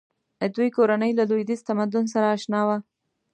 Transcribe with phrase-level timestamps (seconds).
[0.55, 2.77] دوی کورنۍ له لویدیځ تمدن سره اشنا وه.